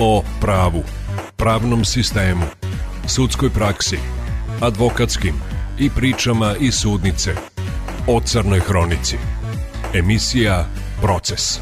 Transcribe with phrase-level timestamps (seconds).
[0.00, 0.82] o pravu,
[1.36, 2.42] pravnom sistemu,
[3.06, 3.98] sudskoj praksi,
[4.60, 5.34] advokatskim
[5.78, 7.34] i pričama iz sudnice
[8.06, 9.16] o Crnoj Hronici.
[9.94, 10.66] Emisija
[11.02, 11.58] Proces.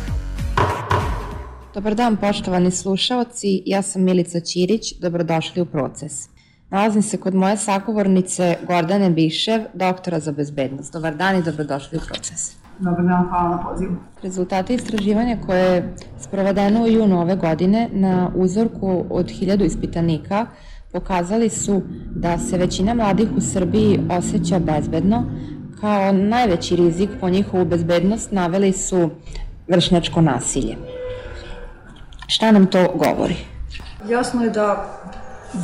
[1.74, 6.12] Dobar dan poštovani slušaoci, ja sam Milica Ćirić, dobrodošli u Proces.
[6.70, 10.92] Nalazim se kod moje sagovornice Gordane Bišev, doktora za bezbednost.
[10.92, 12.61] Dobar dan i dobrodošli u Proces.
[12.82, 13.96] Dobar dan, hvala na pozivu.
[14.22, 20.46] Rezultate istraživanja koje je sprovedeno u junu ove godine na uzorku od 1000 ispitanika
[20.92, 21.82] pokazali su
[22.14, 25.24] da se većina mladih u Srbiji osjeća bezbedno,
[25.80, 29.10] kao najveći rizik po njihovu bezbednost naveli su
[29.68, 30.76] vršnjačko nasilje.
[32.26, 33.36] Šta nam to govori?
[34.08, 34.98] Jasno je da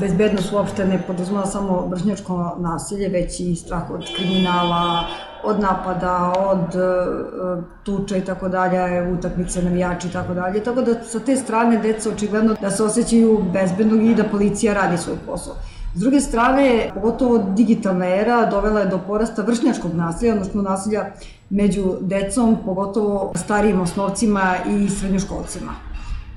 [0.00, 5.04] bezbednost uopšte ne podrazumava samo vršnjačko nasilje, već i strah od kriminala,
[5.44, 10.64] od napada, od uh, tuča i tako dalje, utakmice, navijači i tako dalje.
[10.64, 14.98] Tako da sa te strane deca očigledno da se osjećaju bezbedno i da policija radi
[14.98, 15.54] svoj posao.
[15.94, 21.06] S druge strane, pogotovo digitalna era dovela je do porasta vršnjačkog nasilja, odnosno nasilja
[21.50, 25.87] među decom, pogotovo starijim osnovcima i srednjoškolcima.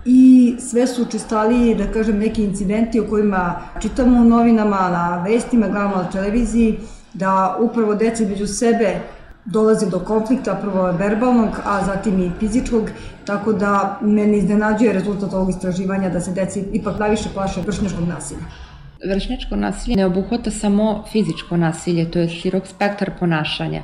[0.06, 5.68] I sve su učestali, da kažem, neki incidenti o kojima čitamo u novinama, na vestima,
[5.68, 6.78] gledamo na televiziji,
[7.14, 9.00] da upravo deca među sebe
[9.46, 12.90] dolazi do konflikta, prvo verbalnog, a zatim i fizičkog,
[13.26, 18.08] tako da me ne iznenađuje rezultat ovog istraživanja da se deca ipak najviše plaše vršnjačkog
[18.08, 18.40] nasilja.
[19.14, 23.82] Vršnjačko nasilje ne obuhvata samo fizičko nasilje, to je širok spektar ponašanja.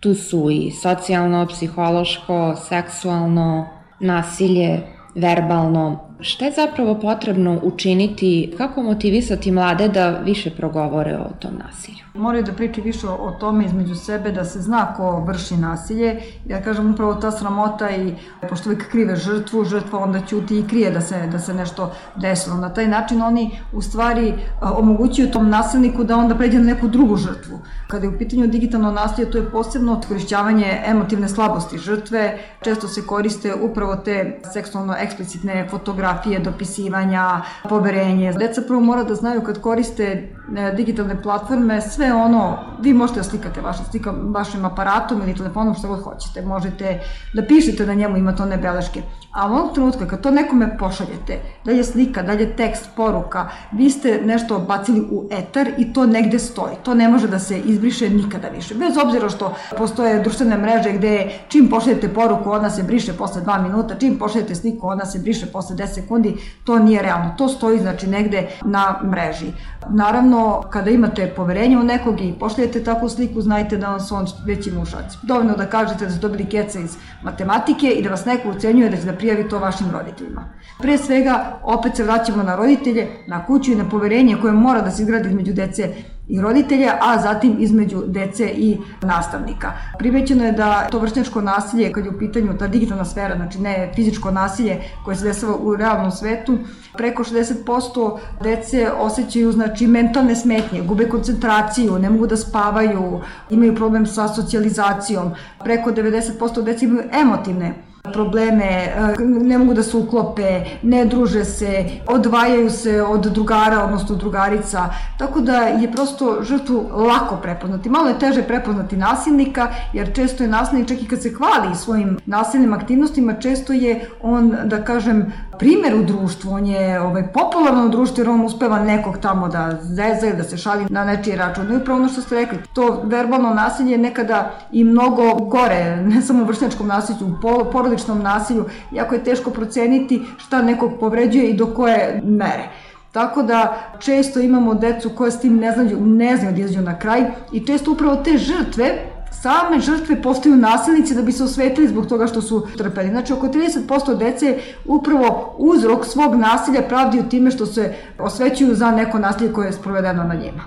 [0.00, 3.68] Tu su i socijalno, psihološko, seksualno
[4.00, 4.80] nasilje,
[5.18, 11.98] verbalno, Šta je zapravo potrebno učiniti, kako motivisati mlade da više progovore o tom nasilju?
[12.14, 16.20] Moraju da priči više o tome između sebe, da se zna ko vrši nasilje.
[16.46, 18.14] Ja kažem upravo ta sramota i
[18.48, 22.56] pošto uvijek krive žrtvu, žrtva onda ćuti i krije da se, da se nešto desilo.
[22.56, 27.16] Na taj način oni u stvari omogućuju tom nasilniku da onda pređe na neku drugu
[27.16, 27.58] žrtvu.
[27.88, 32.38] Kada je u pitanju digitalno nasilje, to je posebno korišćavanje emotivne slabosti žrtve.
[32.62, 38.32] Često se koriste upravo te seksualno eksplicitne fotografije fotografije, dopisivanja, poverenje.
[38.32, 43.24] Deca prvo mora da znaju kad koriste e, digitalne platforme, sve ono, vi možete da
[43.24, 47.00] slikate vaša slika vašim aparatom ili telefonom što god hoćete, možete
[47.34, 49.02] da pišete na njemu, imate one beleške.
[49.32, 53.48] A u ovom trenutku kad to nekome pošaljete, da je slika, da je tekst, poruka,
[53.72, 56.76] vi ste nešto bacili u etar i to negde stoji.
[56.82, 58.74] To ne može da se izbriše nikada više.
[58.74, 63.62] Bez obzira što postoje društvene mreže gde čim pošaljete poruku, ona se briše posle 2
[63.62, 67.34] minuta, čim pošaljete sliku, ona se briše posle 10 sekundi, to nije realno.
[67.38, 69.52] To stoji znači negde na mreži.
[69.90, 74.26] Naravno, kada imate poverenje u nekog i pošaljete takvu sliku, znajte da vam su on
[74.46, 75.18] već ima ušaci.
[75.22, 78.96] Dovoljno da kažete da ste dobili keca iz matematike i da vas neko ucenjuje da
[78.96, 80.44] će da prijavi to vašim roditeljima.
[80.78, 84.90] Pre svega, opet se vraćamo na roditelje, na kuću i na poverenje koje mora da
[84.90, 85.94] se izgradi između dece
[86.28, 89.72] i roditelja, a zatim između dece i nastavnika.
[89.98, 93.92] Primećeno je da to vršnjačko nasilje, kad je u pitanju ta digitalna sfera, znači ne
[93.94, 96.58] fizičko nasilje koje se desava u realnom svetu,
[96.96, 104.06] preko 60% dece osjećaju znači mentalne smetnje, gube koncentraciju, ne mogu da spavaju, imaju problem
[104.06, 105.30] sa socijalizacijom.
[105.64, 111.84] Preko 90% dece imaju emotivne probleme, e, ne mogu da se uklope, ne druže se,
[112.06, 114.88] odvajaju se od drugara, odnosno drugarica,
[115.18, 117.88] tako da je prosto žrtvu lako prepoznati.
[117.88, 122.18] Malo je teže prepoznati nasilnika, jer često je nasilnik, čak i kad se hvali svojim
[122.26, 127.88] nasilnim aktivnostima, često je on, da kažem, primer u društvu, on je ovaj, popularan u
[127.88, 131.66] društvu jer on uspeva nekog tamo da zeza da se šali na nečiji račun.
[131.66, 135.96] No i upravo ono što ste rekli, to verbalno nasilje je nekada i mnogo gore,
[135.96, 141.50] ne samo u vršnjačkom nasilju, u porodičnom nasilju, jako je teško proceniti šta nekog povređuje
[141.50, 142.68] i do koje mere.
[143.12, 146.98] Tako da često imamo decu koje s tim ne znaju, ne znaju da izađu na
[146.98, 148.98] kraj i često upravo te žrtve
[149.30, 153.08] same žrtve postaju nasilnici da bi se osvetili zbog toga što su trpeli.
[153.08, 159.18] Znači, oko 30% dece upravo uzrok svog nasilja pravdiju time što se osvećuju za neko
[159.18, 160.62] nasilje koje je sprovedeno na njima.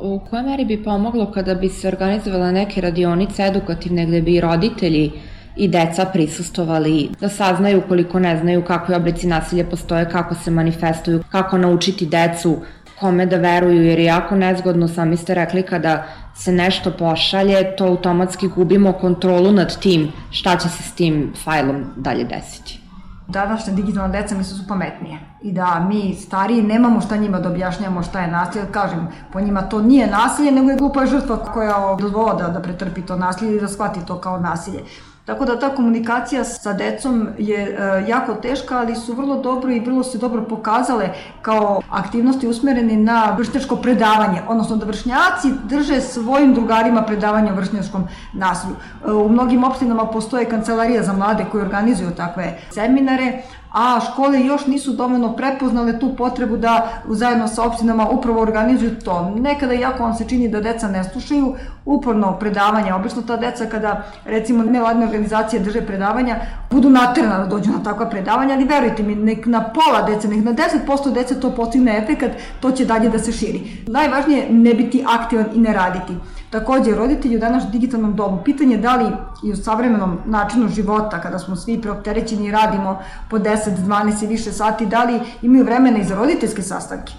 [0.00, 5.12] U kojoj meri bi pomoglo kada bi se organizovala neke radionice edukativne gde bi roditelji
[5.56, 11.22] i deca prisustovali, da saznaju koliko ne znaju kakve oblici nasilja postoje, kako se manifestuju,
[11.30, 12.56] kako naučiti decu
[13.00, 16.04] kome da veruju, jer je jako nezgodno, sami ste rekli, kada
[16.34, 21.84] se nešto pošalje, to automatski gubimo kontrolu nad tim šta će se s tim fajlom
[21.96, 22.80] dalje desiti.
[23.28, 28.02] Današnja digitalna deca misle su pametnije i da mi stariji nemamo šta njima da objašnjamo
[28.02, 32.34] šta je nasilje, kažem, po njima to nije nasilje, nego je glupa žrtva koja dozvola
[32.34, 34.80] da, da pretrpi to nasilje i da shvati to kao nasilje.
[35.26, 39.80] Tako da ta komunikacija sa decom je e, jako teška, ali su vrlo dobro i
[39.80, 41.08] vrlo se dobro pokazale
[41.42, 48.08] kao aktivnosti usmereni na vršnjačko predavanje, odnosno da vršnjaci drže svojim drugarima predavanje o vršnjačkom
[48.32, 48.74] nasilju.
[49.06, 53.42] E, u mnogim opštinama postoje kancelarija za mlade koji organizuju takve seminare,
[53.76, 59.34] a škole još nisu dovoljno prepoznale tu potrebu da zajedno sa opštinama upravo organizuju to.
[59.36, 62.96] Nekada jako vam se čini da deca ne slušaju uporno predavanja.
[62.96, 66.36] Obično ta deca kada recimo nevladne organizacije drže predavanja
[66.70, 70.44] budu naterana da dođu na takva predavanja, ali verujte mi, nek na pola dece, nek
[70.44, 72.30] na 10% dece to postigne efekat,
[72.60, 73.84] to će dalje da se širi.
[73.86, 76.12] Najvažnije je ne biti aktivan i ne raditi.
[76.50, 79.06] Takođe, roditelji u današnjem digitalnom dobu, pitanje da li
[79.44, 82.98] i u savremenom načinu života, kada smo svi preopterećeni i radimo
[83.30, 87.12] po 10, 12 i više sati, da li imaju vremena i za roditeljske sastanke?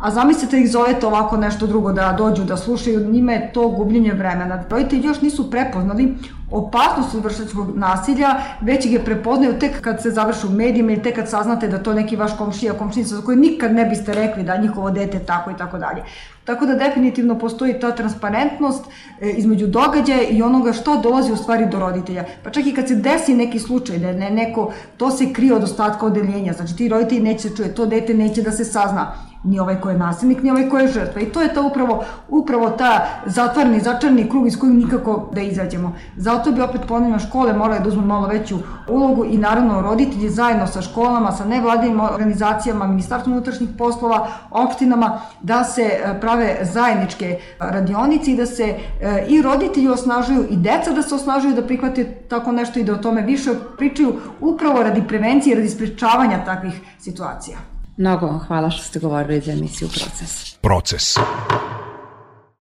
[0.00, 4.12] A zamislite ih zovete ovako nešto drugo da dođu, da slušaju, njima je to gubljenje
[4.12, 4.64] vremena.
[4.70, 6.14] Roditelji još nisu prepoznali
[6.50, 8.28] opasnost od vršačkog nasilja,
[8.60, 11.82] već ih je prepoznaju tek kad se završi u medijima ili tek kad saznate da
[11.82, 15.50] to neki vaš komšija, komšinica za koje nikad ne biste rekli da njihovo dete tako
[15.50, 16.02] i tako dalje.
[16.44, 18.84] Tako da definitivno postoji ta transparentnost
[19.20, 22.24] e, između događaja i onoga što dolazi u stvari do roditelja.
[22.44, 25.62] Pa čak i kad se desi neki slučaj da ne, neko, to se krije od
[25.62, 29.12] ostatka odeljenja, znači ti roditelji neće se čuje, to dete neće da se sazna
[29.44, 31.20] ni ovaj ko je nasilnik, ni ovaj ko je žrtva.
[31.22, 35.96] I to je ta upravo, upravo ta zatvorni, začarni krug iz kojeg nikako da izađemo.
[36.16, 38.58] Zato bi opet ponovno škole morale da uzmu malo veću
[38.88, 45.64] ulogu i naravno roditelji zajedno sa školama, sa nevladinim organizacijama, ministarstvom unutrašnjih poslova, opštinama, da
[45.64, 48.64] se e, prave zajedničke radionice i da se
[49.00, 52.92] e, i roditelji osnažuju i deca da se osnažuju da prihvate tako nešto i da
[52.92, 57.56] o tome više pričaju upravo radi prevencije, radi sprečavanja takvih situacija.
[57.96, 60.54] Mnogo vam hvala što ste govorili za emisiju Proces.
[60.60, 61.16] Proces.